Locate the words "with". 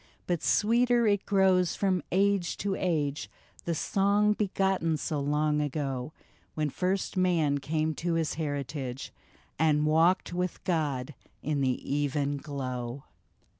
10.33-10.63